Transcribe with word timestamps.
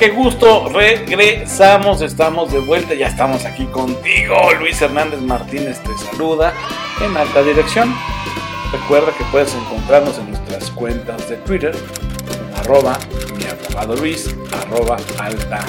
qué 0.00 0.08
gusto, 0.08 0.70
regresamos, 0.70 2.00
estamos 2.00 2.50
de 2.50 2.58
vuelta, 2.58 2.94
ya 2.94 3.08
estamos 3.08 3.44
aquí 3.44 3.66
contigo. 3.66 4.34
Luis 4.58 4.80
Hernández 4.80 5.20
Martínez 5.20 5.78
te 5.80 5.90
saluda 5.98 6.54
en 7.04 7.14
alta 7.14 7.42
dirección. 7.42 7.94
Recuerda 8.72 9.12
que 9.12 9.24
puedes 9.24 9.54
encontrarnos 9.54 10.16
en 10.16 10.30
nuestras 10.30 10.70
cuentas 10.70 11.28
de 11.28 11.36
Twitter, 11.36 11.76
arroba 12.56 12.98
mi 13.36 13.44
abogado 13.44 13.94
Luis, 13.96 14.34
arroba 14.62 14.96
alta. 15.18 15.60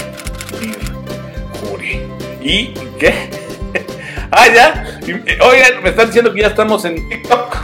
¿Y 2.42 2.68
qué? 2.98 3.30
ah, 4.32 4.48
ya. 4.48 5.00
Oigan, 5.42 5.84
me 5.84 5.90
están 5.90 6.06
diciendo 6.06 6.34
que 6.34 6.40
ya 6.40 6.48
estamos 6.48 6.86
en 6.86 7.10
TikTok. 7.10 7.58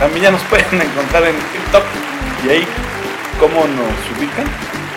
También 0.00 0.22
ya 0.24 0.30
nos 0.32 0.42
pueden 0.42 0.66
encontrar 0.82 1.22
en 1.26 1.36
TikTok. 1.36 1.84
Y 2.44 2.50
ahí, 2.50 2.66
¿cómo 3.38 3.60
nos 3.68 4.18
ubican? 4.18 4.87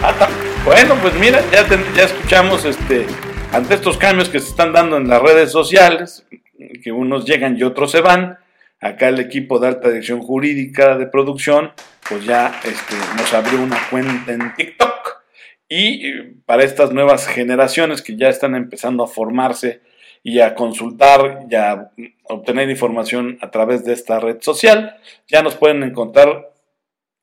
Bueno, 0.64 0.94
pues 1.00 1.14
mira, 1.14 1.40
ya, 1.50 1.66
ya 1.94 2.04
escuchamos 2.04 2.64
este, 2.64 3.06
ante 3.52 3.74
estos 3.74 3.96
cambios 3.96 4.28
que 4.28 4.40
se 4.40 4.50
están 4.50 4.72
dando 4.72 4.96
en 4.98 5.08
las 5.08 5.22
redes 5.22 5.50
sociales, 5.50 6.26
que 6.82 6.92
unos 6.92 7.24
llegan 7.24 7.56
y 7.56 7.62
otros 7.62 7.90
se 7.90 8.00
van. 8.00 8.38
Acá 8.80 9.08
el 9.08 9.20
equipo 9.20 9.58
de 9.58 9.68
alta 9.68 9.88
dirección 9.88 10.20
jurídica 10.20 10.96
de 10.96 11.06
producción, 11.06 11.72
pues 12.08 12.24
ya 12.24 12.60
este, 12.64 12.94
nos 13.16 13.32
abrió 13.32 13.60
una 13.62 13.78
cuenta 13.90 14.32
en 14.32 14.54
TikTok. 14.54 15.22
Y 15.68 16.06
eh, 16.06 16.34
para 16.46 16.64
estas 16.64 16.92
nuevas 16.92 17.26
generaciones 17.26 18.02
que 18.02 18.16
ya 18.16 18.28
están 18.28 18.54
empezando 18.54 19.04
a 19.04 19.08
formarse 19.08 19.80
y 20.22 20.40
a 20.40 20.54
consultar 20.54 21.46
y 21.48 21.54
a 21.54 21.90
obtener 22.24 22.68
información 22.68 23.38
a 23.40 23.50
través 23.50 23.84
de 23.84 23.94
esta 23.94 24.20
red 24.20 24.40
social, 24.40 24.98
ya 25.26 25.42
nos 25.42 25.56
pueden 25.56 25.82
encontrar 25.82 26.50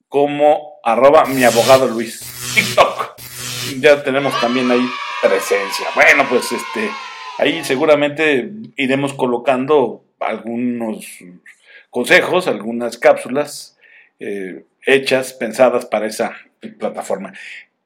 como 0.08 0.80
arroba 0.84 1.26
mi 1.26 1.44
abogado 1.44 1.88
Luis. 1.88 2.27
TikTok. 2.54 3.16
Ya 3.80 4.02
tenemos 4.02 4.40
también 4.40 4.72
ahí 4.72 4.90
presencia. 5.22 5.88
Bueno, 5.94 6.26
pues 6.30 6.50
este, 6.54 6.90
ahí 7.38 7.64
seguramente 7.66 8.50
iremos 8.78 9.14
colocando 9.14 10.06
algunos 10.22 11.06
consejos, 11.90 12.48
algunas 12.48 12.98
cápsulas 12.98 13.78
eh, 14.20 14.64
hechas, 14.86 15.34
pensadas 15.34 15.86
para 15.86 16.08
esa 16.08 16.34
plataforma. 16.80 17.34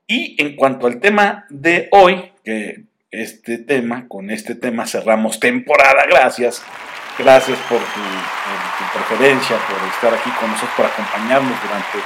Y 0.08 0.42
en 0.42 0.56
cuanto 0.56 0.88
al 0.88 1.00
tema 1.00 1.46
de 1.50 1.90
hoy, 1.92 2.31
que 2.44 2.84
este 3.12 3.58
tema, 3.58 4.08
con 4.08 4.30
este 4.30 4.56
tema 4.56 4.86
cerramos 4.88 5.40
temporada, 5.40 6.06
gracias. 6.08 6.64
Gracias 7.18 7.59
por 7.70 7.80
tu, 7.80 7.84
por 7.84 8.78
tu 8.78 8.94
preferencia, 8.94 9.58
por 9.68 9.90
estar 9.90 10.14
aquí 10.14 10.30
con 10.40 10.50
nosotros, 10.50 10.73
por 10.78 10.86
acompañarnos 10.86 11.62
durante 11.62 11.98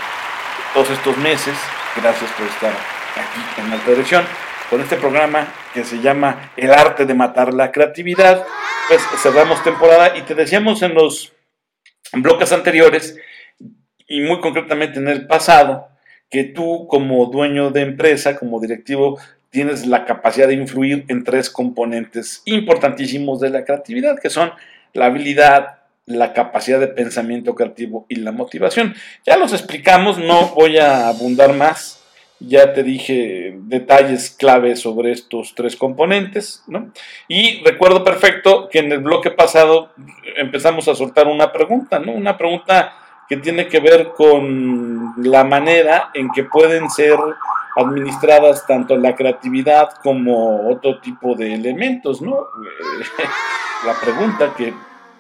todos 0.73 0.89
estos 0.89 1.17
meses. 1.17 1.55
Gracias 2.01 2.29
por 2.31 2.45
estar 2.47 2.71
aquí 2.71 3.61
en 3.61 3.71
Alta 3.71 3.89
Dirección 3.89 4.25
con 4.69 4.81
este 4.81 4.97
programa 4.97 5.47
que 5.73 5.85
se 5.85 6.01
llama 6.01 6.51
El 6.57 6.71
arte 6.71 7.05
de 7.05 7.13
matar 7.13 7.53
la 7.53 7.71
creatividad. 7.71 8.45
Pues 8.89 9.01
cerramos 9.21 9.63
temporada 9.63 10.17
y 10.17 10.23
te 10.23 10.35
decíamos 10.35 10.81
en 10.81 10.93
los 10.93 11.31
bloques 12.11 12.51
anteriores 12.51 13.17
y 14.07 14.19
muy 14.21 14.41
concretamente 14.41 14.99
en 14.99 15.07
el 15.07 15.25
pasado 15.25 15.87
que 16.29 16.43
tú 16.43 16.87
como 16.87 17.25
dueño 17.27 17.71
de 17.71 17.81
empresa, 17.81 18.35
como 18.35 18.59
directivo, 18.59 19.17
tienes 19.49 19.85
la 19.85 20.03
capacidad 20.03 20.49
de 20.49 20.55
influir 20.55 21.05
en 21.07 21.23
tres 21.23 21.49
componentes 21.49 22.41
importantísimos 22.43 23.39
de 23.39 23.51
la 23.51 23.63
creatividad, 23.63 24.19
que 24.19 24.29
son 24.29 24.51
la 24.91 25.05
habilidad, 25.05 25.74
la 26.05 26.33
capacidad 26.33 26.79
de 26.79 26.87
pensamiento 26.87 27.55
creativo 27.55 28.05
y 28.09 28.15
la 28.15 28.31
motivación. 28.31 28.95
Ya 29.25 29.37
los 29.37 29.53
explicamos, 29.53 30.17
no 30.19 30.49
voy 30.49 30.77
a 30.77 31.07
abundar 31.07 31.53
más. 31.53 32.01
Ya 32.39 32.73
te 32.73 32.83
dije 32.83 33.55
detalles 33.61 34.29
clave 34.29 34.75
sobre 34.75 35.11
estos 35.11 35.55
tres 35.55 35.75
componentes, 35.75 36.63
¿no? 36.67 36.91
Y 37.29 37.63
recuerdo 37.63 38.03
perfecto 38.03 38.67
que 38.69 38.79
en 38.79 38.91
el 38.91 38.99
bloque 38.99 39.31
pasado 39.31 39.91
empezamos 40.35 40.87
a 40.89 40.95
soltar 40.95 41.27
una 41.27 41.53
pregunta, 41.53 41.97
¿no? 41.97 42.11
Una 42.11 42.37
pregunta 42.37 42.93
que 43.29 43.37
tiene 43.37 43.67
que 43.67 43.79
ver 43.79 44.09
con 44.09 45.13
la 45.17 45.43
manera 45.45 46.11
en 46.13 46.29
que 46.29 46.43
pueden 46.43 46.89
ser 46.89 47.17
administradas 47.77 48.67
tanto 48.67 48.95
la 48.97 49.15
creatividad 49.15 49.89
como 50.03 50.69
otro 50.69 50.99
tipo 50.99 51.35
de 51.35 51.53
elementos, 51.53 52.21
¿no? 52.21 52.47
la 53.85 53.93
pregunta 53.99 54.53
que 54.55 54.73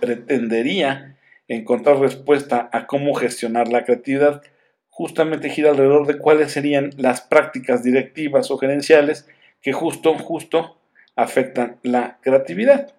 pretendería 0.05 1.17
encontrar 1.47 1.97
respuesta 1.97 2.69
a 2.71 2.85
cómo 2.85 3.13
gestionar 3.15 3.67
la 3.67 3.83
creatividad, 3.83 4.43
justamente 4.89 5.49
gira 5.49 5.71
alrededor 5.71 6.05
de 6.05 6.17
cuáles 6.17 6.51
serían 6.51 6.91
las 6.97 7.21
prácticas 7.21 7.83
directivas 7.83 8.49
o 8.51 8.57
gerenciales 8.57 9.27
que 9.61 9.73
justo, 9.73 10.13
justo 10.17 10.77
afectan 11.15 11.77
la 11.83 12.17
creatividad. 12.21 12.93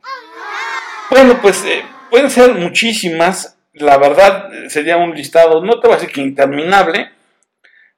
Bueno, 1.10 1.38
pues 1.40 1.64
eh, 1.64 1.82
pueden 2.10 2.30
ser 2.30 2.54
muchísimas, 2.54 3.58
la 3.72 3.98
verdad 3.98 4.50
sería 4.68 4.96
un 4.96 5.14
listado, 5.14 5.64
no 5.64 5.80
te 5.80 5.86
voy 5.86 5.96
a 5.96 6.00
decir 6.00 6.12
que 6.12 6.22
interminable, 6.22 7.10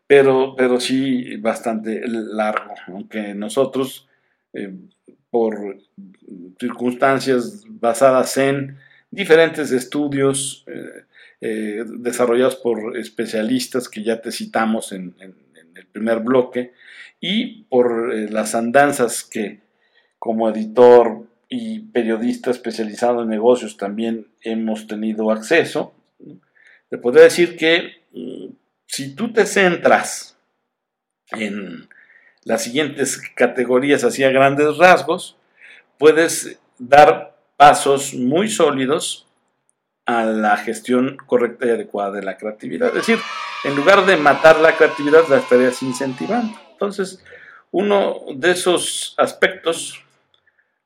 pero, 0.06 0.54
pero 0.56 0.80
sí 0.80 1.36
bastante 1.36 2.02
largo, 2.06 2.74
aunque 2.88 3.34
nosotros, 3.34 4.08
eh, 4.52 4.72
por 5.30 5.78
circunstancias 6.58 7.64
basadas 7.68 8.36
en 8.38 8.78
diferentes 9.10 9.72
estudios 9.72 10.64
eh, 10.66 11.04
eh, 11.40 11.84
desarrollados 11.86 12.56
por 12.56 12.96
especialistas 12.96 13.88
que 13.88 14.02
ya 14.02 14.20
te 14.20 14.32
citamos 14.32 14.92
en, 14.92 15.14
el 15.20 15.86
primer 15.86 16.18
bloque 16.20 16.72
y 17.20 17.62
por 17.64 18.12
eh, 18.12 18.28
las 18.28 18.54
andanzas 18.54 19.22
que 19.22 19.60
como 20.18 20.48
editor 20.48 21.26
y 21.48 21.80
periodista 21.80 22.50
especializado 22.50 23.22
en 23.22 23.28
negocios 23.28 23.76
también 23.76 24.26
hemos 24.42 24.86
tenido 24.86 25.30
acceso. 25.30 25.94
Te 26.90 26.98
podría 26.98 27.24
decir 27.24 27.56
que 27.56 28.02
mm, 28.12 28.46
si 28.86 29.14
tú 29.14 29.32
te 29.32 29.46
centras 29.46 30.36
en 31.30 31.88
las 32.44 32.64
siguientes 32.64 33.20
categorías 33.34 34.04
hacia 34.04 34.30
grandes 34.30 34.76
rasgos, 34.76 35.36
puedes 35.98 36.58
dar 36.78 37.27
pasos 37.58 38.14
muy 38.14 38.48
sólidos 38.48 39.26
a 40.06 40.24
la 40.24 40.56
gestión 40.56 41.16
correcta 41.26 41.66
y 41.66 41.70
adecuada 41.70 42.12
de 42.12 42.22
la 42.22 42.36
creatividad. 42.38 42.88
Es 42.90 43.06
decir, 43.06 43.18
en 43.64 43.74
lugar 43.74 44.06
de 44.06 44.16
matar 44.16 44.60
la 44.60 44.76
creatividad, 44.76 45.26
la 45.28 45.38
estarías 45.38 45.82
incentivando. 45.82 46.56
Entonces, 46.70 47.22
uno 47.72 48.20
de 48.32 48.52
esos 48.52 49.16
aspectos 49.18 50.00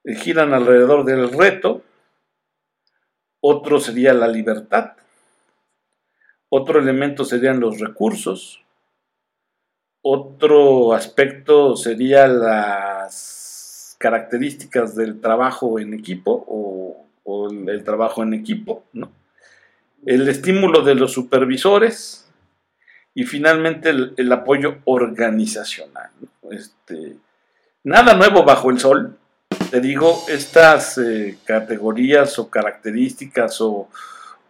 eh, 0.04 0.14
giran 0.14 0.54
alrededor 0.54 1.04
del 1.04 1.30
reto, 1.30 1.82
otro 3.42 3.78
sería 3.78 4.14
la 4.14 4.28
libertad, 4.28 4.92
otro 6.48 6.80
elemento 6.80 7.26
serían 7.26 7.60
los 7.60 7.80
recursos, 7.80 8.64
otro 10.00 10.94
aspecto 10.94 11.76
sería 11.76 12.26
las 12.26 13.41
características 14.02 14.96
del 14.96 15.20
trabajo 15.20 15.78
en 15.78 15.94
equipo 15.94 16.44
o, 16.48 17.06
el 17.68 17.84
trabajo 17.84 18.24
en 18.24 18.34
equipo, 18.34 18.82
¿no? 18.92 19.12
el 20.04 20.28
estímulo 20.28 20.82
de 20.82 20.96
los 20.96 21.12
supervisores 21.12 22.28
y 23.14 23.22
finalmente 23.22 23.90
el, 23.90 24.32
apoyo 24.32 24.78
organizacional. 24.84 26.10
Este, 26.50 27.14
nada 27.84 28.14
nuevo 28.14 28.42
bajo 28.42 28.70
el 28.70 28.80
sol. 28.80 29.16
Te 29.70 29.80
digo, 29.80 30.24
estas 30.28 30.98
eh, 30.98 31.38
categorías 31.44 32.36
o 32.40 32.50
características 32.50 33.60
o, 33.60 33.88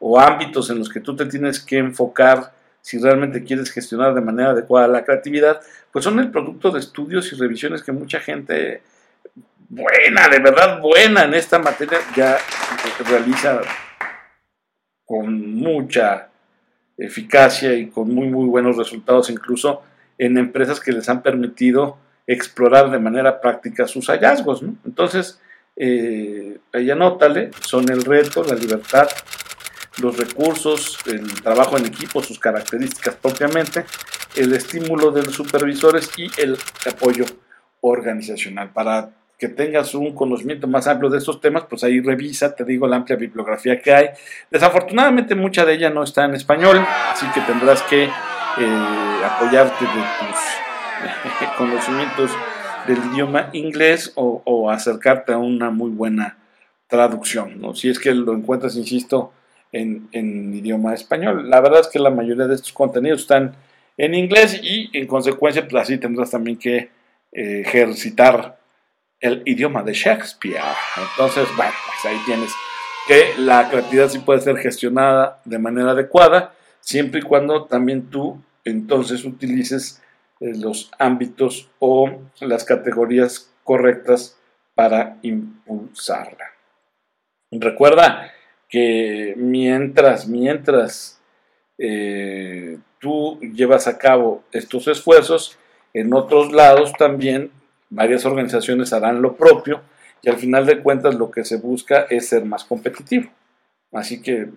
o 0.00 0.18
ámbitos 0.18 0.70
en 0.70 0.78
los 0.78 0.88
que 0.88 1.00
tú 1.00 1.14
te 1.14 1.26
tienes 1.26 1.60
que 1.60 1.76
enfocar 1.76 2.52
si 2.80 2.98
realmente 2.98 3.44
quieres 3.44 3.70
gestionar 3.70 4.14
de 4.14 4.22
manera 4.22 4.50
adecuada 4.50 4.88
la 4.88 5.04
creatividad, 5.04 5.60
pues 5.92 6.04
son 6.04 6.18
el 6.18 6.30
producto 6.30 6.70
de 6.70 6.80
estudios 6.80 7.30
y 7.32 7.36
revisiones 7.36 7.82
que 7.82 7.92
mucha 7.92 8.18
gente 8.18 8.82
buena, 9.68 10.28
de 10.28 10.38
verdad 10.38 10.80
buena 10.80 11.24
en 11.24 11.34
esta 11.34 11.58
materia, 11.58 11.98
ya 12.14 12.38
realiza 13.08 13.60
con 15.04 15.54
mucha 15.54 16.28
eficacia 16.96 17.74
y 17.74 17.88
con 17.88 18.14
muy, 18.14 18.28
muy 18.28 18.46
buenos 18.46 18.76
resultados, 18.76 19.30
incluso 19.30 19.82
en 20.18 20.38
empresas 20.38 20.78
que 20.78 20.92
les 20.92 21.08
han 21.08 21.22
permitido 21.22 21.98
explorar 22.26 22.90
de 22.90 22.98
manera 22.98 23.40
práctica 23.40 23.86
sus 23.86 24.06
hallazgos. 24.08 24.62
Entonces, 24.84 25.40
eh, 25.76 26.58
ahí 26.72 26.90
anótale, 26.90 27.50
son 27.60 27.90
el 27.90 28.04
reto, 28.04 28.44
la 28.44 28.54
libertad, 28.54 29.08
los 30.00 30.16
recursos, 30.16 30.98
el 31.06 31.42
trabajo 31.42 31.76
en 31.76 31.86
equipo, 31.86 32.22
sus 32.22 32.38
características 32.38 33.16
propiamente, 33.16 33.84
el 34.36 34.52
estímulo 34.52 35.10
de 35.10 35.22
los 35.22 35.34
supervisores 35.34 36.10
y 36.16 36.30
el 36.40 36.56
apoyo 36.86 37.24
organizacional. 37.82 38.70
Para 38.70 39.10
que 39.38 39.48
tengas 39.48 39.94
un 39.94 40.14
conocimiento 40.14 40.66
más 40.66 40.86
amplio 40.86 41.10
de 41.10 41.18
estos 41.18 41.40
temas, 41.40 41.64
pues 41.68 41.84
ahí 41.84 42.00
revisa, 42.00 42.54
te 42.54 42.64
digo, 42.64 42.86
la 42.86 42.96
amplia 42.96 43.16
bibliografía 43.16 43.80
que 43.80 43.92
hay. 43.92 44.06
Desafortunadamente 44.50 45.34
mucha 45.34 45.64
de 45.64 45.74
ella 45.74 45.90
no 45.90 46.04
está 46.04 46.24
en 46.24 46.34
español, 46.34 46.78
así 47.12 47.26
que 47.34 47.40
tendrás 47.40 47.82
que 47.82 48.04
eh, 48.04 49.22
apoyarte 49.24 49.84
de 49.84 49.90
tus 50.20 51.48
conocimientos 51.58 52.30
del 52.86 52.98
idioma 53.12 53.50
inglés 53.52 54.12
o, 54.14 54.70
acercarte 54.70 55.32
a 55.32 55.38
una 55.38 55.70
muy 55.70 55.90
buena 55.90 56.38
traducción, 56.86 57.74
si 57.74 57.88
es 57.88 57.98
que 57.98 58.14
lo 58.14 58.34
encuentras, 58.34 58.76
insisto, 58.76 59.32
en, 59.72 60.08
en, 60.12 60.54
idioma 60.54 60.94
español. 60.94 61.50
La 61.50 61.60
verdad 61.60 61.80
es 61.80 61.88
que 61.88 61.98
la 61.98 62.10
mayoría 62.10 62.46
de 62.46 62.54
estos 62.54 62.72
contenidos 62.72 63.22
están 63.22 63.54
en 63.96 64.14
inglés 64.14 64.60
y 64.62 64.88
en 64.96 65.06
consecuencia 65.06 65.66
pues 65.66 65.82
así 65.82 65.98
tendrás 65.98 66.30
también 66.30 66.58
que 66.58 66.90
ejercitar 67.32 68.58
el 69.20 69.42
idioma 69.46 69.82
de 69.82 69.94
Shakespeare. 69.94 70.60
Entonces, 71.10 71.48
bueno, 71.56 71.72
pues 71.86 72.12
ahí 72.12 72.20
tienes 72.26 72.52
que 73.06 73.34
la 73.38 73.68
creatividad 73.68 74.08
sí 74.08 74.18
puede 74.18 74.40
ser 74.40 74.58
gestionada 74.58 75.40
de 75.44 75.58
manera 75.58 75.92
adecuada, 75.92 76.54
siempre 76.80 77.20
y 77.20 77.22
cuando 77.24 77.64
también 77.64 78.10
tú 78.10 78.40
entonces 78.64 79.24
utilices 79.24 80.02
eh, 80.40 80.52
los 80.56 80.90
ámbitos 80.98 81.68
o 81.78 82.20
las 82.40 82.64
categorías 82.64 83.50
correctas 83.64 84.36
para 84.74 85.18
impulsarla. 85.22 86.46
Recuerda 87.50 88.32
que 88.68 89.34
mientras, 89.36 90.26
mientras 90.26 91.20
eh, 91.78 92.78
tú 92.98 93.38
llevas 93.40 93.86
a 93.86 93.98
cabo 93.98 94.42
estos 94.52 94.88
esfuerzos, 94.88 95.58
en 95.94 96.14
otros 96.14 96.52
lados 96.52 96.92
también 96.98 97.50
varias 97.90 98.24
organizaciones 98.24 98.92
harán 98.92 99.22
lo 99.22 99.36
propio 99.36 99.82
y 100.22 100.30
al 100.30 100.36
final 100.36 100.66
de 100.66 100.80
cuentas 100.80 101.14
lo 101.14 101.30
que 101.30 101.44
se 101.44 101.56
busca 101.56 102.06
es 102.08 102.28
ser 102.28 102.44
más 102.44 102.64
competitivo. 102.64 103.30
Así 103.92 104.22
que 104.22 104.48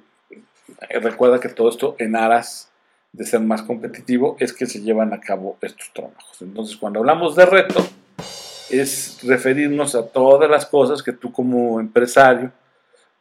eh, 0.90 1.00
recuerda 1.00 1.40
que 1.40 1.50
todo 1.50 1.70
esto 1.70 1.96
en 2.00 2.16
aras 2.16 2.70
de 3.12 3.26
ser 3.26 3.42
más 3.42 3.64
competitivo 3.64 4.38
es 4.40 4.54
que 4.54 4.66
se 4.66 4.82
llevan 4.82 5.14
a 5.14 5.20
cabo 5.20 5.58
estos 5.62 5.92
trabajos. 5.94 6.42
Entonces 6.42 6.78
cuando 6.78 7.00
hablamos 7.00 7.36
de 7.36 7.46
reto 7.46 7.86
es 8.70 9.20
referirnos 9.24 9.96
a 9.96 10.08
todas 10.08 10.50
las 10.50 10.66
cosas 10.66 11.04
que 11.04 11.14
tú 11.14 11.32
como 11.32 11.80
empresario 11.80 12.52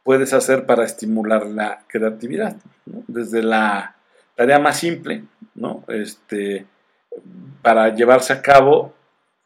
puedes 0.03 0.33
hacer 0.33 0.65
para 0.65 0.85
estimular 0.85 1.45
la 1.45 1.83
creatividad. 1.87 2.55
Desde 2.85 3.41
la 3.41 3.95
tarea 4.35 4.59
más 4.59 4.77
simple, 4.77 5.23
¿no? 5.55 5.83
Este, 5.87 6.65
para 7.65 7.89
llevarse 7.95 8.31
a 8.31 8.43
cabo 8.43 8.93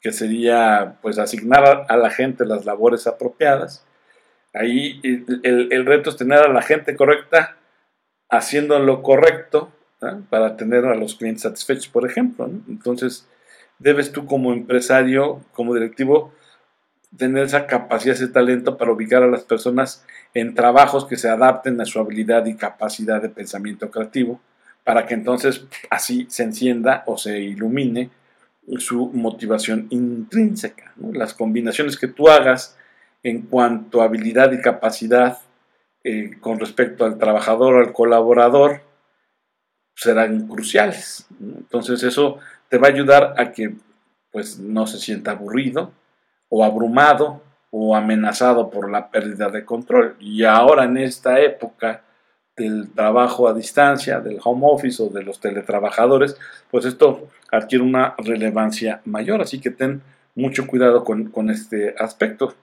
que 0.01 0.11
sería 0.11 0.97
pues 1.01 1.17
asignar 1.17 1.85
a 1.87 1.95
la 1.95 2.09
gente 2.09 2.45
las 2.45 2.65
labores 2.65 3.07
apropiadas. 3.07 3.85
Ahí 4.53 4.99
el, 5.43 5.85
reto 5.85 6.09
es 6.09 6.17
tener 6.17 6.39
a 6.39 6.51
la 6.51 6.61
gente 6.61 6.97
correcta 6.97 7.55
haciendo 8.29 8.77
lo 8.79 9.01
correcto 9.03 9.71
para 10.29 10.57
tener 10.57 10.83
a 10.83 10.95
los 10.95 11.15
clientes 11.15 11.43
satisfechos, 11.43 11.87
por 11.87 12.05
ejemplo. 12.05 12.49
Entonces, 12.67 13.25
debes 13.77 14.11
tú 14.11 14.25
como 14.25 14.51
empresario, 14.51 15.39
como 15.53 15.73
directivo, 15.73 16.33
tener 17.15 17.45
esa 17.45 17.67
capacidad, 17.67 18.15
ese 18.15 18.27
talento 18.27 18.75
para 18.75 18.91
ubicar 18.91 19.23
a 19.23 19.27
las 19.27 19.43
personas 19.43 20.05
en 20.33 20.55
trabajos 20.55 21.05
que 21.05 21.15
se 21.15 21.29
adapten 21.29 21.79
a 21.79 21.85
su 21.85 21.99
habilidad 21.99 22.45
y 22.47 22.57
capacidad 22.57 23.21
de 23.21 23.29
pensamiento 23.29 23.89
creativo, 23.89 24.41
para 24.89 25.05
que 25.05 25.13
entonces 25.13 25.67
así 25.91 26.25
se 26.31 26.41
encienda 26.41 27.03
o 27.05 27.15
se 27.15 27.39
ilumine 27.39 28.09
su 28.79 29.11
motivación 29.13 29.85
intrínseca. 29.91 30.93
Las 31.13 31.35
combinaciones 31.35 31.95
que 31.95 32.07
tú 32.07 32.27
hagas 32.27 32.75
en 33.21 33.43
cuanto 33.43 34.01
a 34.01 34.05
habilidad 34.05 34.51
y 34.51 34.63
capacidad 34.63 35.37
eh, 36.03 36.31
con 36.41 36.59
respecto 36.59 37.05
al 37.05 37.19
trabajador 37.19 37.75
al 37.75 37.93
colaborador 37.93 38.81
serán 39.93 40.47
cruciales. 40.47 41.27
Entonces 41.39 42.01
eso 42.01 42.39
te 42.67 42.79
va 42.79 42.87
a 42.87 42.91
ayudar 42.91 43.35
a 43.37 43.51
que 43.51 43.75
pues, 44.31 44.57
no 44.57 44.87
se 44.87 44.97
sienta 44.97 45.33
aburrido 45.33 45.91
o 46.49 46.63
abrumado 46.63 47.43
o 47.69 47.95
amenazado 47.95 48.71
por 48.71 48.89
la 48.89 49.11
pérdida 49.11 49.49
de 49.49 49.65
control. 49.65 50.15
Y 50.19 50.45
ahora 50.45 50.85
en 50.85 50.97
esta 50.97 51.39
época 51.41 52.01
del 52.59 52.89
trabajo 52.91 53.47
a 53.47 53.53
distancia, 53.53 54.19
del 54.19 54.39
home 54.43 54.65
office 54.65 55.01
o 55.01 55.09
de 55.09 55.23
los 55.23 55.39
teletrabajadores, 55.39 56.35
pues 56.69 56.85
esto 56.85 57.29
adquiere 57.51 57.83
una 57.83 58.15
relevancia 58.17 59.01
mayor, 59.05 59.41
así 59.41 59.59
que 59.59 59.71
ten 59.71 60.01
mucho 60.35 60.67
cuidado 60.67 61.03
con, 61.03 61.49
este 61.49 61.95
aspecto. 61.97 62.53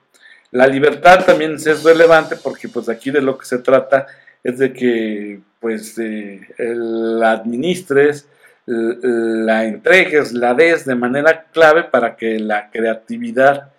La 0.51 0.67
libertad 0.67 1.25
también 1.25 1.55
es 1.55 1.83
relevante 1.83 2.35
porque 2.35 2.69
pues 2.69 2.87
aquí 2.89 3.11
de 3.11 3.21
lo 3.21 3.37
que 3.37 3.45
se 3.45 3.59
trata 3.59 4.07
es 4.43 4.59
de 4.59 4.71
que 4.71 5.39
pues 5.59 5.95
la 5.97 7.31
administres, 7.31 8.27
la 8.65 9.65
entregues, 9.65 10.33
la 10.33 10.53
des 10.53 10.85
de 10.85 10.95
manera 10.95 11.45
clave 11.51 11.83
para 11.83 12.15
que 12.15 12.39
la 12.39 12.69
creatividad 12.69 13.71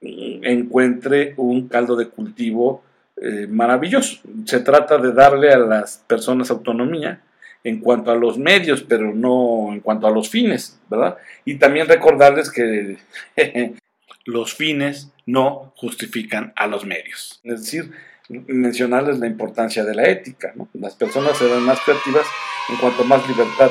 mm, 0.00 0.44
encuentre 0.44 1.34
un 1.36 1.68
caldo 1.68 1.96
de 1.96 2.08
cultivo 2.08 2.82
eh, 3.24 3.46
maravilloso. 3.48 4.20
Se 4.46 4.60
trata 4.60 4.98
de 4.98 5.12
darle 5.12 5.52
a 5.52 5.58
las 5.58 5.98
personas 6.06 6.50
autonomía 6.50 7.20
en 7.64 7.78
cuanto 7.80 8.10
a 8.10 8.16
los 8.16 8.38
medios, 8.38 8.82
pero 8.82 9.14
no 9.14 9.72
en 9.72 9.80
cuanto 9.80 10.06
a 10.06 10.10
los 10.10 10.28
fines, 10.28 10.80
¿verdad? 10.90 11.16
Y 11.44 11.54
también 11.54 11.86
recordarles 11.86 12.50
que 12.50 12.98
los 14.24 14.54
fines 14.54 15.12
no 15.26 15.72
justifican 15.76 16.52
a 16.56 16.66
los 16.66 16.84
medios. 16.84 17.40
Es 17.44 17.60
decir, 17.60 17.92
mencionarles 18.28 19.18
la 19.18 19.26
importancia 19.26 19.84
de 19.84 19.94
la 19.94 20.08
ética. 20.08 20.52
Las 20.72 20.94
personas 20.96 21.38
serán 21.38 21.62
más 21.62 21.78
creativas 21.80 22.26
en 22.70 22.76
cuanto 22.76 23.04
más 23.04 23.26
libertad 23.28 23.70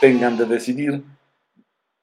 tengan 0.00 0.36
de 0.36 0.46
decidir 0.46 1.02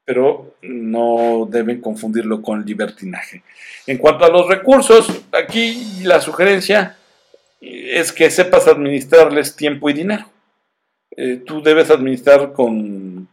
pero 0.06 0.56
no 0.62 1.48
deben 1.50 1.80
confundirlo 1.82 2.42
con 2.42 2.66
libertinaje. 2.66 3.44
En 3.88 3.98
cuanto 3.98 4.26
a 4.26 4.30
los 4.30 4.48
recursos, 4.48 5.24
aquí 5.32 6.02
la 6.04 6.20
sugerencia 6.20 6.98
es 7.62 8.12
que 8.12 8.30
sepas 8.30 8.68
administrarles 8.68 9.56
tiempo 9.56 9.90
y 9.90 9.94
dinero. 9.94 10.26
Eh, 11.16 11.42
tú 11.46 11.62
debes 11.62 11.90
administrar 11.90 12.54
con 12.54 13.28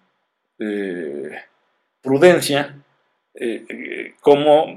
eh, 0.58 1.31
prudencia 2.02 2.76
eh, 3.34 4.14
cómo 4.20 4.76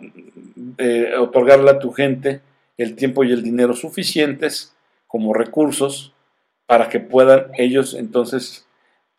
otorgarle 1.19 1.71
a 1.71 1.79
tu 1.79 1.91
gente 1.91 2.41
el 2.77 2.95
tiempo 2.95 3.23
y 3.23 3.31
el 3.31 3.43
dinero 3.43 3.73
suficientes 3.73 4.75
como 5.07 5.33
recursos 5.33 6.13
para 6.65 6.89
que 6.89 6.99
puedan 6.99 7.47
ellos 7.57 7.93
entonces 7.93 8.65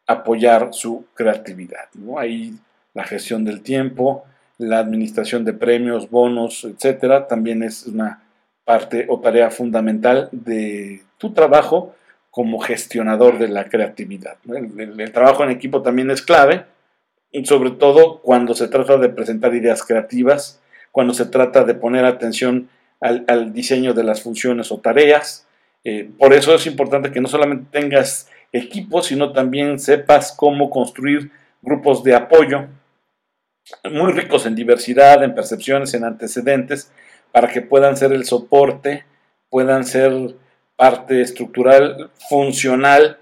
apoyar 0.07 0.69
su 0.73 1.07
creatividad. 1.15 1.89
¿no? 1.95 2.19
Ahí 2.19 2.55
la 2.95 3.05
gestión 3.05 3.45
del 3.45 3.63
tiempo, 3.63 4.25
la 4.59 4.79
administración 4.79 5.45
de 5.45 5.53
premios, 5.53 6.11
bonos, 6.11 6.65
etcétera, 6.65 7.27
también 7.27 7.63
es 7.63 7.87
una 7.87 8.23
parte 8.65 9.07
o 9.09 9.21
tarea 9.21 9.51
fundamental 9.51 10.29
de 10.33 11.03
tu 11.19 11.33
trabajo 11.33 11.95
como 12.31 12.59
gestionador 12.59 13.39
de 13.39 13.49
la 13.49 13.69
creatividad. 13.69 14.37
El, 14.49 15.13
trabajo 15.13 15.45
en 15.45 15.51
equipo 15.51 15.83
también 15.83 16.11
es 16.11 16.23
clave, 16.23 16.65
sobre 17.45 17.73
todo 17.73 18.21
cuando 18.23 18.55
se 18.55 18.69
trata 18.69 18.97
de 18.97 19.09
presentar 19.09 19.55
ideas 19.55 19.85
creativas, 19.85 20.61
cuando 20.91 21.15
se 21.15 21.27
trata 21.27 21.65
de 21.65 21.75
poner 21.75 22.05
atención 22.05 22.69
al, 23.01 23.53
diseño 23.53 23.93
de 23.93 24.05
las 24.05 24.23
funciones 24.23 24.73
o 24.73 24.79
tareas. 24.79 25.47
Eh, 25.85 26.09
por 26.19 26.33
eso 26.33 26.55
es 26.55 26.67
importante 26.67 27.13
que 27.13 27.21
no 27.21 27.29
solamente 27.29 27.67
tengas 27.71 28.29
equipo, 28.55 29.03
sino 29.03 29.33
también 29.33 29.79
sepas 29.79 30.33
cómo 30.33 30.71
construir 30.71 31.31
grupos 31.61 32.03
de 32.05 32.15
apoyo 32.15 32.69
muy 33.91 34.13
ricos 34.13 34.47
en 34.47 34.55
diversidad, 34.55 35.23
en 35.25 35.35
percepciones, 35.35 35.95
en 35.95 36.05
antecedentes, 36.05 36.93
para 37.33 37.49
que 37.49 37.63
puedan 37.63 37.97
ser 37.97 38.13
el 38.13 38.25
soporte, 38.25 39.05
puedan 39.51 39.85
ser 39.85 40.13
parte 40.77 41.21
estructural, 41.21 42.11
funcional, 42.29 43.19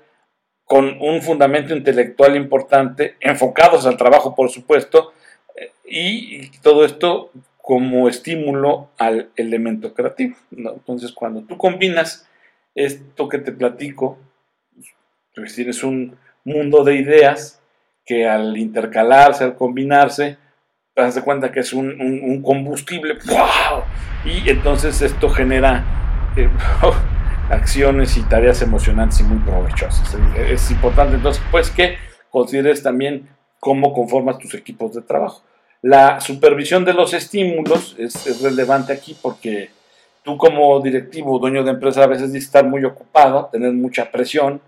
con 0.65 0.99
un 1.01 1.23
fundamento 1.23 1.75
intelectual 1.75 2.37
importante, 2.37 3.17
enfocados 3.21 3.87
al 3.87 3.97
trabajo, 3.97 4.35
por 4.35 4.51
supuesto, 4.51 5.13
y 5.85 6.49
todo 6.59 6.85
esto 6.85 7.31
como 7.59 8.09
estímulo 8.09 8.91
al 8.99 9.31
elemento 9.37 9.95
creativo. 9.95 10.37
Entonces, 10.51 11.13
cuando 11.13 11.43
tú 11.43 11.57
combinas 11.57 12.27
esto 12.75 13.29
que 13.29 13.39
te 13.39 13.53
platico, 13.53 14.19
pues 15.35 15.55
tienes 15.55 15.83
un 15.83 16.17
mundo 16.45 16.85
de 16.85 16.97
ideas 16.97 17.61
que 18.05 18.29
al 18.29 18.57
intercalarse, 18.57 19.45
al 19.45 19.55
combinarse, 19.55 20.37
te 20.95 21.03
das 21.03 21.19
cuenta 21.21 21.51
que 21.53 21.61
es 21.61 21.73
un, 21.73 22.43
combustible, 22.43 23.17
y 24.25 24.51
entonces 24.51 25.01
esto 25.01 25.31
genera 25.31 25.85
eh, 26.37 26.49
acciones 27.51 28.17
y 28.17 28.23
tareas 28.23 28.63
emocionantes 28.63 29.21
y 29.21 29.25
muy 29.25 29.39
provechosas. 29.39 30.17
Es 30.37 30.71
importante 30.71 31.17
entonces 31.17 31.43
pues 31.51 31.71
que 31.71 31.97
consideres 32.31 32.83
también 32.83 33.29
cómo 33.61 33.93
conformas 33.93 34.39
tus 34.39 34.55
equipos 34.55 34.95
de 34.95 35.03
trabajo. 35.03 35.43
La 35.83 36.21
supervisión 36.21 36.85
de 36.85 36.95
los 36.95 37.13
estímulos 37.13 37.97
es, 37.99 38.41
relevante 38.43 38.93
aquí 38.93 39.17
porque 39.21 39.71
tú 40.23 40.37
como 40.37 40.81
directivo 40.81 41.39
dueño 41.39 41.65
de 41.65 41.71
empresa 41.71 42.05
a 42.05 42.07
veces 42.07 42.35
estar 42.35 42.65
muy 42.65 42.85
ocupado, 42.85 43.49
tener 43.51 43.73
mucha 43.73 44.11
presión, 44.11 44.61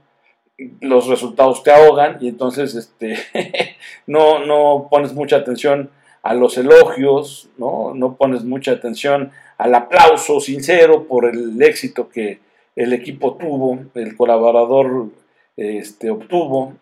los 0.81 1.09
resultados 1.09 1.63
te 1.63 1.73
ahogan 1.73 2.19
y 2.21 2.29
entonces 2.29 2.75
este, 2.75 3.17
no, 4.07 4.45
no 4.45 4.89
pones 4.91 5.13
mucha 5.13 5.37
atención 5.37 5.91
a 6.23 6.35
los 6.35 6.57
elogios, 6.57 7.49
¿no? 7.59 7.93
no 7.95 8.17
pones 8.17 8.45
mucha 8.45 8.73
atención 8.73 9.33
al 9.59 9.75
aplauso 9.75 10.41
sincero 10.41 11.05
por 11.05 11.27
el 11.27 11.61
éxito 11.61 12.09
que 12.09 12.41
el 12.77 12.93
equipo 12.93 13.35
tuvo, 13.35 13.79
el 13.95 14.17
colaborador 14.17 15.09
este, 15.57 16.11
obtuvo 16.11 16.75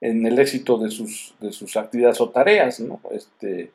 en 0.00 0.26
el 0.26 0.38
éxito 0.38 0.78
de 0.78 0.90
sus, 0.90 1.34
de 1.40 1.52
sus 1.52 1.76
actividades 1.76 2.20
o 2.20 2.30
tareas. 2.30 2.80
¿no? 2.80 3.00
Este, 3.12 3.70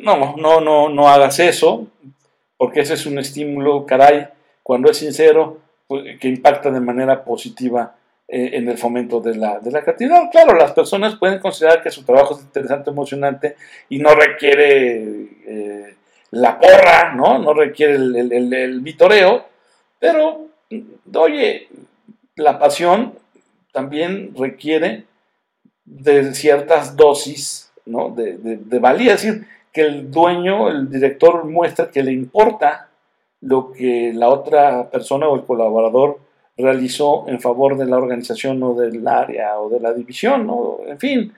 no, 0.00 0.36
no, 0.36 0.60
no, 0.60 0.88
no 0.88 1.08
hagas 1.08 1.38
eso, 1.40 1.88
porque 2.56 2.80
ese 2.80 2.94
es 2.94 3.06
un 3.06 3.18
estímulo, 3.18 3.86
caray, 3.86 4.28
cuando 4.62 4.90
es 4.90 4.98
sincero, 4.98 5.60
que 5.88 6.28
impacta 6.28 6.70
de 6.70 6.80
manera 6.80 7.24
positiva 7.24 7.94
eh, 8.28 8.50
en 8.54 8.68
el 8.68 8.76
fomento 8.76 9.20
de 9.20 9.36
la, 9.36 9.58
de 9.58 9.70
la 9.70 9.82
creatividad. 9.82 10.30
Claro, 10.30 10.54
las 10.54 10.72
personas 10.72 11.16
pueden 11.16 11.38
considerar 11.38 11.82
que 11.82 11.90
su 11.90 12.04
trabajo 12.04 12.34
es 12.34 12.42
interesante, 12.42 12.90
emocionante 12.90 13.56
y 13.88 13.98
no 13.98 14.14
requiere 14.14 15.28
eh, 15.46 15.94
la 16.32 16.58
porra, 16.58 17.14
¿no? 17.14 17.38
No 17.38 17.54
requiere 17.54 17.94
el, 17.94 18.52
el, 18.52 18.80
vitoreo, 18.80 19.46
pero, 19.98 20.46
oye, 21.14 21.68
la 22.36 22.58
pasión 22.58 23.14
también 23.72 24.34
requiere 24.36 25.04
de 25.86 26.34
ciertas 26.34 26.96
dosis 26.96 27.72
¿no? 27.86 28.10
de, 28.10 28.36
de, 28.36 28.78
valía, 28.78 29.14
es 29.14 29.22
decir, 29.22 29.46
que 29.72 29.80
el 29.80 30.10
dueño, 30.10 30.68
el 30.68 30.90
director 30.90 31.44
muestra 31.44 31.90
que 31.90 32.02
le 32.02 32.12
importa 32.12 32.87
lo 33.40 33.72
que 33.72 34.12
la 34.14 34.28
otra 34.28 34.90
persona 34.90 35.28
o 35.28 35.36
el 35.36 35.44
colaborador 35.44 36.18
realizó 36.56 37.28
en 37.28 37.40
favor 37.40 37.78
de 37.78 37.86
la 37.86 37.96
organización 37.96 38.62
o 38.62 38.74
del 38.74 39.06
área 39.06 39.58
o 39.60 39.70
de 39.70 39.80
la 39.80 39.92
división, 39.94 40.46
¿no? 40.46 40.78
En 40.86 40.98
fin, 40.98 41.32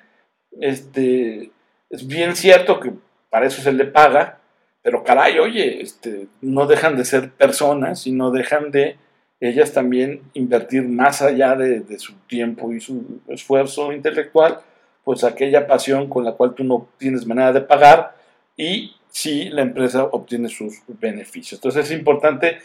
este, 0.59 1.51
es 1.91 2.07
bien 2.07 2.35
cierto 2.37 2.81
que 2.81 2.93
para 3.29 3.47
eso 3.47 3.61
se 3.61 3.73
le 3.73 3.85
paga, 3.85 4.39
pero 4.83 5.05
caray, 5.05 5.39
oye, 5.39 5.83
este, 5.83 6.27
no 6.41 6.67
dejan 6.67 6.97
de 6.97 7.05
ser 7.05 7.31
personas 7.31 8.07
y 8.07 8.13
no 8.13 8.31
dejan 8.31 8.71
de 8.71 8.97
ellas 9.41 9.73
también 9.73 10.23
invertir 10.33 10.83
más 10.89 11.21
allá 11.23 11.55
de, 11.55 11.81
de 11.81 11.99
su 11.99 12.15
tiempo 12.27 12.73
y 12.73 12.81
su 12.81 13.21
esfuerzo 13.29 13.93
intelectual, 13.93 14.61
pues 15.05 15.23
aquella 15.25 15.67
pasión 15.67 16.09
con 16.09 16.25
la 16.25 16.33
cual 16.33 16.55
tú 16.55 16.65
no 16.65 16.89
tienes 16.99 17.27
manera 17.27 17.53
de 17.53 17.61
pagar 17.61 18.17
y 18.57 18.95
si 19.11 19.49
la 19.51 19.63
empresa 19.63 20.05
obtiene 20.05 20.49
sus 20.49 20.81
beneficios. 20.87 21.59
Entonces 21.59 21.87
es 21.87 21.99
importante 21.99 22.59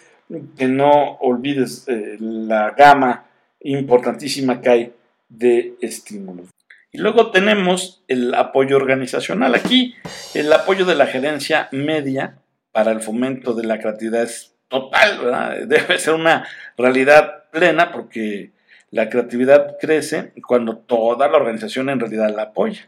que 0.57 0.67
no 0.67 1.17
olvides 1.21 1.87
eh, 1.87 2.17
la 2.19 2.71
gama 2.71 3.25
importantísima 3.61 4.61
que 4.61 4.69
hay 4.69 4.93
de 5.29 5.75
estímulos. 5.81 6.49
Y 6.91 6.97
luego 6.97 7.31
tenemos 7.31 8.03
el 8.07 8.33
apoyo 8.33 8.77
organizacional. 8.77 9.53
Aquí 9.53 9.95
el 10.33 10.51
apoyo 10.53 10.85
de 10.85 10.95
la 10.95 11.07
gerencia 11.07 11.67
media 11.71 12.37
para 12.71 12.91
el 12.91 13.01
fomento 13.01 13.53
de 13.53 13.65
la 13.65 13.79
creatividad 13.79 14.23
es 14.23 14.55
total, 14.67 15.67
debe 15.67 15.97
ser 15.97 16.13
una 16.13 16.47
realidad 16.77 17.45
plena 17.51 17.91
porque 17.91 18.51
la 18.91 19.09
creatividad 19.09 19.77
crece 19.79 20.31
cuando 20.47 20.77
toda 20.77 21.27
la 21.27 21.37
organización 21.37 21.89
en 21.89 21.99
realidad 21.99 22.33
la 22.33 22.43
apoya. 22.43 22.87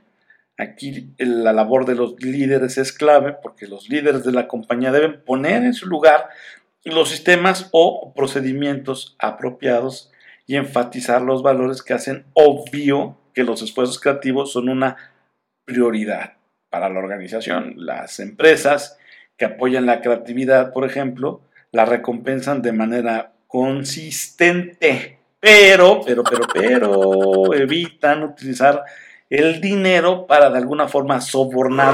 Aquí 0.58 1.14
la 1.20 1.54
labor 1.54 1.86
de 1.86 1.94
los 1.94 2.20
líderes 2.20 2.80
es 2.80 2.92
clave 2.92 3.34
porque 3.42 3.68
los 3.68 3.90
líderes 3.90 4.24
de 4.24 4.32
la 4.32 4.48
compañía 4.48 4.92
deben 4.92 5.24
poner 5.24 5.64
en 5.64 5.76
su 5.76 5.88
lugar 5.88 6.30
los 6.84 7.10
sistemas 7.10 7.70
o 7.72 8.14
procedimientos 8.16 9.16
apropiados 9.20 10.12
y 10.48 10.56
enfatizar 10.56 11.22
los 11.22 11.44
valores 11.44 11.84
que 11.84 11.94
hacen 11.94 12.26
obvio 12.34 13.18
que 13.36 13.44
los 13.44 13.62
esfuerzos 13.62 14.00
creativos 14.00 14.52
son 14.52 14.70
una 14.70 14.98
prioridad 15.66 16.38
para 16.70 16.90
la 16.90 17.00
organización. 17.00 17.74
Las 17.76 18.20
empresas 18.20 18.98
que 19.38 19.46
apoyan 19.46 19.86
la 19.86 20.02
creatividad, 20.02 20.74
por 20.74 20.86
ejemplo, 20.86 21.42
la 21.72 21.86
recompensan 21.86 22.64
de 22.64 22.72
manera 22.72 23.34
consistente, 23.46 25.20
pero, 25.40 26.02
pero, 26.04 26.24
pero, 26.24 26.48
pero 26.52 27.54
evitan 27.54 28.24
utilizar 28.24 28.84
el 29.30 29.62
dinero 29.62 30.26
para 30.28 30.50
de 30.50 30.58
alguna 30.58 30.88
forma 30.88 31.22
sobornar 31.22 31.94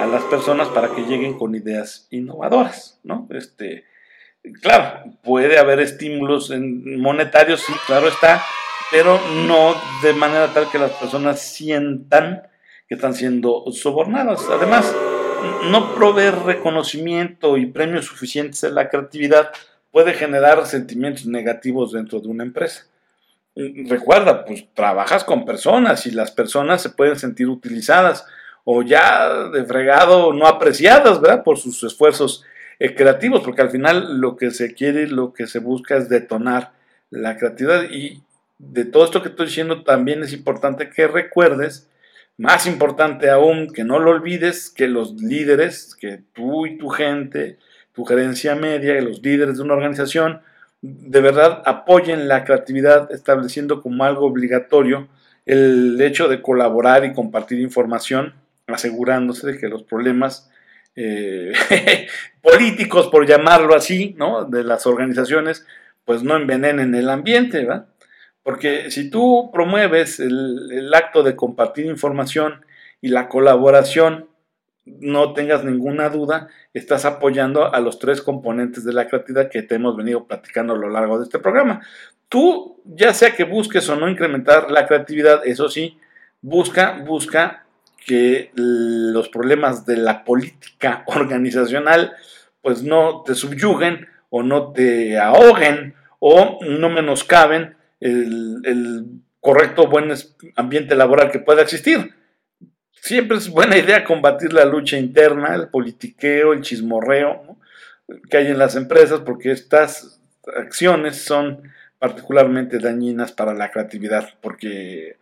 a 0.00 0.06
las 0.06 0.22
personas 0.24 0.68
para 0.68 0.94
que 0.94 1.02
lleguen 1.02 1.38
con 1.38 1.54
ideas 1.54 2.06
innovadoras, 2.10 3.00
¿no? 3.02 3.28
Este, 3.30 3.84
claro, 4.60 5.04
puede 5.22 5.58
haber 5.58 5.80
estímulos 5.80 6.52
monetarios, 6.56 7.60
sí, 7.60 7.72
claro 7.86 8.08
está, 8.08 8.42
pero 8.90 9.20
no 9.46 9.74
de 10.02 10.12
manera 10.12 10.52
tal 10.52 10.70
que 10.70 10.78
las 10.78 10.92
personas 10.92 11.40
sientan 11.40 12.42
que 12.88 12.94
están 12.94 13.14
siendo 13.14 13.64
sobornadas. 13.72 14.48
Además, 14.50 14.94
no 15.70 15.94
proveer 15.94 16.34
reconocimiento 16.40 17.56
y 17.56 17.66
premios 17.66 18.06
suficientes 18.06 18.62
a 18.64 18.68
la 18.68 18.88
creatividad 18.88 19.50
puede 19.90 20.14
generar 20.14 20.66
sentimientos 20.66 21.26
negativos 21.26 21.92
dentro 21.92 22.20
de 22.20 22.28
una 22.28 22.44
empresa. 22.44 22.86
Recuerda, 23.54 24.44
pues 24.44 24.66
trabajas 24.74 25.24
con 25.24 25.44
personas 25.44 26.06
y 26.06 26.10
las 26.10 26.30
personas 26.30 26.80
se 26.80 26.90
pueden 26.90 27.18
sentir 27.18 27.48
utilizadas 27.48 28.24
o 28.64 28.82
ya 28.82 29.48
de 29.50 29.64
fregado 29.64 30.32
no 30.32 30.46
apreciadas, 30.46 31.20
¿verdad? 31.20 31.42
Por 31.42 31.58
sus 31.58 31.82
esfuerzos 31.82 32.44
eh, 32.78 32.94
creativos, 32.94 33.42
porque 33.42 33.62
al 33.62 33.70
final 33.70 34.20
lo 34.20 34.36
que 34.36 34.50
se 34.50 34.74
quiere, 34.74 35.06
lo 35.06 35.32
que 35.32 35.46
se 35.46 35.58
busca 35.58 35.96
es 35.96 36.08
detonar 36.08 36.72
la 37.10 37.36
creatividad. 37.36 37.84
Y 37.90 38.22
de 38.58 38.84
todo 38.84 39.04
esto 39.04 39.22
que 39.22 39.28
estoy 39.28 39.46
diciendo, 39.46 39.82
también 39.82 40.22
es 40.22 40.32
importante 40.32 40.88
que 40.88 41.06
recuerdes, 41.06 41.90
más 42.38 42.66
importante 42.66 43.28
aún, 43.28 43.72
que 43.72 43.84
no 43.84 43.98
lo 43.98 44.10
olvides, 44.10 44.70
que 44.70 44.88
los 44.88 45.20
líderes, 45.20 45.94
que 45.94 46.22
tú 46.32 46.66
y 46.66 46.78
tu 46.78 46.88
gente, 46.88 47.58
tu 47.92 48.04
gerencia 48.04 48.54
media, 48.54 48.98
los 49.02 49.22
líderes 49.22 49.58
de 49.58 49.62
una 49.64 49.74
organización, 49.74 50.40
de 50.82 51.20
verdad 51.20 51.62
apoyen 51.64 52.28
la 52.28 52.44
creatividad 52.44 53.10
estableciendo 53.12 53.80
como 53.80 54.04
algo 54.04 54.26
obligatorio 54.26 55.08
el 55.46 56.00
hecho 56.00 56.28
de 56.28 56.42
colaborar 56.42 57.04
y 57.04 57.12
compartir 57.12 57.60
información, 57.60 58.34
asegurándose 58.66 59.46
de 59.46 59.58
que 59.58 59.68
los 59.68 59.82
problemas 59.84 60.50
eh, 60.94 61.52
políticos, 62.42 63.08
por 63.08 63.26
llamarlo 63.26 63.74
así, 63.74 64.14
¿no? 64.18 64.44
de 64.44 64.62
las 64.64 64.86
organizaciones, 64.86 65.66
pues 66.04 66.22
no 66.22 66.36
envenenen 66.36 66.94
el 66.94 67.08
ambiente, 67.08 67.64
¿verdad? 67.64 67.86
Porque 68.42 68.90
si 68.90 69.08
tú 69.08 69.50
promueves 69.52 70.18
el, 70.18 70.68
el, 70.72 70.92
acto 70.94 71.22
de 71.22 71.36
compartir 71.36 71.86
información 71.86 72.64
y 73.00 73.08
la 73.08 73.28
colaboración, 73.28 74.28
no 74.84 75.32
tengas 75.32 75.64
ninguna 75.64 76.08
duda, 76.08 76.48
estás 76.74 77.04
apoyando 77.04 77.72
a 77.72 77.80
los 77.80 77.98
tres 77.98 78.20
componentes 78.20 78.84
de 78.84 78.92
la 78.92 79.06
creatividad 79.06 79.48
que 79.48 79.62
te 79.62 79.76
hemos 79.76 79.96
venido 79.96 80.26
platicando 80.26 80.74
a 80.74 80.78
lo 80.78 80.88
largo 80.88 81.18
de 81.18 81.24
este 81.24 81.38
programa. 81.38 81.82
Tú, 82.28 82.80
ya 82.84 83.14
sea 83.14 83.34
que 83.34 83.44
busques 83.44 83.88
o 83.88 83.96
no 83.96 84.08
incrementar 84.08 84.70
la 84.70 84.86
creatividad, 84.86 85.42
eso 85.44 85.68
sí, 85.68 85.98
busca, 86.40 87.02
busca 87.06 87.64
que 88.04 88.50
los 88.54 89.28
problemas 89.28 89.86
de 89.86 89.96
la 89.96 90.24
política 90.24 91.04
organizacional 91.06 92.12
pues 92.60 92.82
no 92.82 93.22
te 93.24 93.34
subyuguen 93.34 94.06
o 94.30 94.42
no 94.42 94.72
te 94.72 95.18
ahoguen 95.18 95.94
o 96.18 96.58
no 96.62 96.88
menoscaben 96.88 97.76
el, 98.00 98.60
el 98.64 99.06
correcto 99.40 99.88
buen 99.88 100.12
ambiente 100.56 100.94
laboral 100.94 101.30
que 101.30 101.40
pueda 101.40 101.62
existir. 101.62 102.14
Siempre 103.04 103.38
es 103.38 103.48
buena 103.48 103.76
idea 103.76 104.04
combatir 104.04 104.52
la 104.52 104.64
lucha 104.64 104.96
interna, 104.96 105.56
el 105.56 105.66
politiqueo, 105.66 106.52
el 106.52 106.60
chismorreo 106.60 107.56
que 108.30 108.36
hay 108.36 108.46
en 108.46 108.58
las 108.58 108.76
empresas 108.76 109.22
porque 109.26 109.50
estas 109.50 110.20
acciones 110.56 111.16
son 111.16 111.62
particularmente 111.98 112.78
dañinas 112.78 113.32
para 113.32 113.54
la 113.54 113.72
creatividad 113.72 114.28
porque 114.40 115.16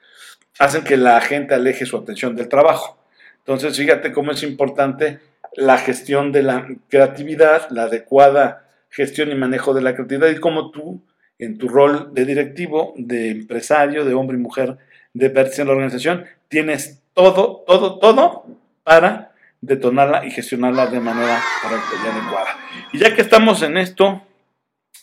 hacen 0.59 0.85
que 0.85 0.99
la 0.99 1.19
gente 1.23 1.55
aleje 1.55 1.87
su 1.87 1.97
atención 1.97 2.37
del 2.37 2.49
trabajo. 2.49 3.03
Entonces, 3.39 3.79
fíjate 3.79 4.13
cómo 4.13 4.33
es 4.33 4.43
importante 4.43 5.21
la 5.55 5.79
gestión 5.79 6.33
de 6.33 6.43
la 6.43 6.69
creatividad, 6.91 7.71
la 7.71 7.85
adecuada 7.85 8.69
gestión 8.91 9.31
y 9.31 9.37
manejo 9.37 9.73
de 9.73 9.81
la 9.81 9.95
creatividad 9.95 10.29
y 10.29 10.39
cómo 10.39 10.71
tú, 10.71 11.03
en 11.39 11.57
tu 11.57 11.67
rol 11.67 12.13
de 12.13 12.27
directivo, 12.27 12.93
de 12.99 13.31
empresario, 13.31 14.05
de 14.05 14.13
hombre 14.13 14.37
y 14.37 14.41
mujer, 14.41 14.77
de 15.15 15.31
pertenecer 15.31 15.63
a 15.63 15.69
la 15.69 15.73
organización, 15.73 16.27
tienes 16.49 17.00
todo, 17.21 17.65
todo, 17.67 17.99
todo 17.99 18.47
para 18.83 19.33
detonarla 19.61 20.25
y 20.25 20.31
gestionarla 20.31 20.87
de 20.87 21.00
manera 21.00 21.43
correcta 21.62 21.91
y 21.93 22.09
adecuada. 22.09 22.57
Y 22.93 22.99
ya 22.99 23.15
que 23.15 23.21
estamos 23.21 23.62
en 23.62 23.77
esto, 23.77 24.23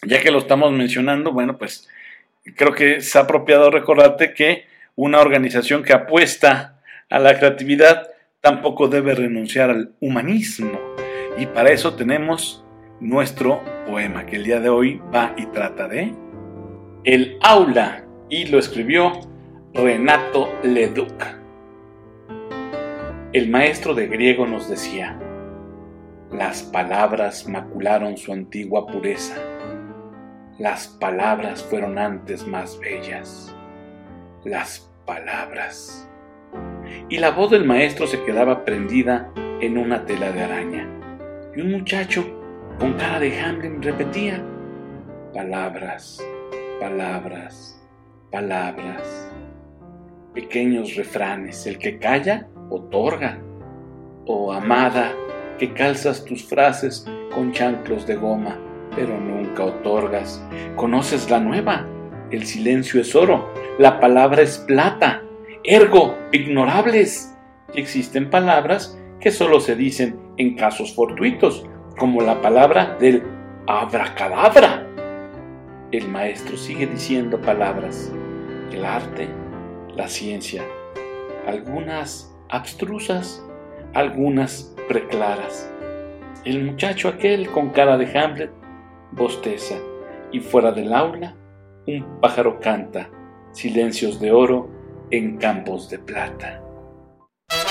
ya 0.03 0.21
que 0.21 0.31
lo 0.31 0.39
estamos 0.39 0.71
mencionando, 0.71 1.31
bueno, 1.31 1.57
pues 1.57 1.87
creo 2.55 2.73
que 2.73 2.97
es 2.97 3.15
apropiado 3.15 3.69
recordarte 3.69 4.33
que 4.33 4.65
una 4.95 5.19
organización 5.19 5.83
que 5.83 5.93
apuesta 5.93 6.79
a 7.09 7.19
la 7.19 7.37
creatividad 7.37 8.09
tampoco 8.41 8.87
debe 8.87 9.13
renunciar 9.13 9.69
al 9.69 9.91
humanismo. 9.99 10.79
Y 11.37 11.45
para 11.45 11.69
eso 11.69 11.93
tenemos 11.93 12.65
nuestro 12.99 13.61
poema, 13.85 14.25
que 14.25 14.37
el 14.37 14.43
día 14.43 14.59
de 14.59 14.69
hoy 14.69 14.99
va 15.13 15.35
y 15.37 15.45
trata 15.47 15.87
de 15.87 16.15
El 17.03 17.37
aula 17.43 18.03
y 18.27 18.45
lo 18.45 18.57
escribió 18.57 19.13
Renato 19.75 20.51
Leduc. 20.63 21.36
El 23.37 23.51
maestro 23.51 23.93
de 23.93 24.07
griego 24.07 24.47
nos 24.47 24.67
decía, 24.67 25.15
las 26.31 26.63
palabras 26.63 27.47
macularon 27.47 28.17
su 28.17 28.33
antigua 28.33 28.87
pureza, 28.87 29.35
las 30.57 30.87
palabras 30.87 31.63
fueron 31.63 31.99
antes 31.99 32.47
más 32.47 32.79
bellas, 32.79 33.55
las 34.43 34.91
palabras. 35.05 36.09
Y 37.09 37.19
la 37.19 37.29
voz 37.29 37.51
del 37.51 37.63
maestro 37.63 38.07
se 38.07 38.23
quedaba 38.23 38.65
prendida 38.65 39.31
en 39.61 39.77
una 39.77 40.03
tela 40.03 40.31
de 40.31 40.41
araña, 40.41 40.89
y 41.55 41.61
un 41.61 41.73
muchacho 41.73 42.25
con 42.79 42.93
cara 42.93 43.19
de 43.19 43.39
Hamlin 43.39 43.83
repetía, 43.83 44.43
palabras, 45.31 46.25
palabras, 46.79 47.79
palabras. 48.31 49.31
Pequeños 50.33 50.95
refranes, 50.95 51.67
el 51.67 51.77
que 51.77 51.99
calla, 51.99 52.47
otorga. 52.69 53.39
Oh 54.25 54.51
amada, 54.51 55.13
que 55.57 55.73
calzas 55.73 56.25
tus 56.25 56.43
frases 56.43 57.05
con 57.33 57.51
chanclos 57.51 58.05
de 58.05 58.15
goma, 58.15 58.57
pero 58.95 59.19
nunca 59.19 59.65
otorgas. 59.65 60.43
Conoces 60.75 61.29
la 61.29 61.39
nueva, 61.39 61.87
el 62.31 62.45
silencio 62.45 63.01
es 63.01 63.15
oro, 63.15 63.51
la 63.77 63.99
palabra 63.99 64.41
es 64.41 64.57
plata. 64.59 65.23
Ergo, 65.63 66.17
ignorables. 66.31 67.33
Y 67.73 67.81
existen 67.81 68.29
palabras 68.29 68.97
que 69.19 69.31
solo 69.31 69.59
se 69.59 69.75
dicen 69.75 70.19
en 70.37 70.55
casos 70.55 70.93
fortuitos, 70.93 71.65
como 71.97 72.21
la 72.21 72.41
palabra 72.41 72.95
del 72.99 73.23
abracadabra. 73.65 74.87
El 75.91 76.07
maestro 76.09 76.57
sigue 76.57 76.87
diciendo 76.87 77.41
palabras, 77.41 78.11
el 78.71 78.85
arte, 78.85 79.27
la 79.95 80.07
ciencia, 80.07 80.63
algunas 81.45 82.36
abstrusas, 82.49 83.43
algunas 83.93 84.75
preclaras. 84.87 85.69
El 86.45 86.63
muchacho 86.63 87.09
aquel 87.09 87.49
con 87.49 87.69
cara 87.69 87.97
de 87.97 88.17
Hamlet 88.17 88.51
bosteza 89.11 89.75
y 90.31 90.39
fuera 90.39 90.71
del 90.71 90.93
aula 90.93 91.35
un 91.87 92.19
pájaro 92.19 92.59
canta 92.59 93.09
silencios 93.53 94.19
de 94.19 94.31
oro 94.31 94.69
en 95.09 95.37
campos 95.37 95.89
de 95.89 95.99
plata. 95.99 96.61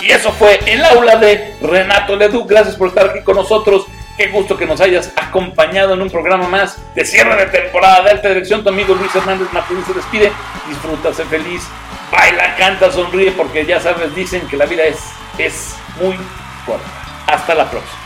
Y 0.01 0.11
eso 0.11 0.33
fue 0.33 0.59
el 0.67 0.83
aula 0.85 1.17
de 1.17 1.55
Renato 1.61 2.17
Leduc. 2.17 2.49
Gracias 2.49 2.77
por 2.77 2.89
estar 2.89 3.11
aquí 3.11 3.23
con 3.23 3.37
nosotros. 3.37 3.87
Qué 4.17 4.29
gusto 4.29 4.57
que 4.57 4.65
nos 4.65 4.81
hayas 4.81 5.13
acompañado 5.17 5.93
en 5.93 6.01
un 6.01 6.09
programa 6.09 6.49
más 6.49 6.83
de 6.95 7.05
cierre 7.05 7.37
de 7.37 7.47
temporada 7.47 8.03
de 8.03 8.11
alta 8.11 8.29
dirección. 8.29 8.63
Tu 8.63 8.71
amigo 8.71 8.95
Luis 8.95 9.15
Hernández 9.15 9.53
Martín 9.53 9.85
se 9.87 9.93
despide. 9.93 10.33
Disfruta, 10.67 11.13
sé 11.13 11.25
feliz, 11.27 11.69
baila, 12.17 12.57
canta, 12.57 12.91
sonríe, 12.91 13.33
porque 13.33 13.67
ya 13.67 13.79
sabes, 13.79 14.15
dicen 14.15 14.47
que 14.49 14.57
la 14.57 14.65
vida 14.65 14.85
es, 14.85 14.99
es 15.37 15.77
muy 16.01 16.17
corta. 16.65 16.87
Hasta 17.27 17.55
la 17.55 17.71
próxima. 17.71 18.06